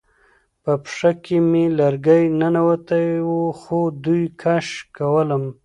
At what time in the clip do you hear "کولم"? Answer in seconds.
4.95-5.43